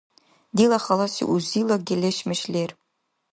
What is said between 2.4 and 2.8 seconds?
лер